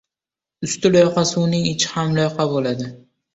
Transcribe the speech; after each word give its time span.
•Usti 0.67 0.91
loyqa 0.95 1.23
suvning 1.33 1.67
ichi 1.73 1.91
ham 1.93 2.17
loyqa 2.17 2.49
bo‘ladi. 2.55 2.89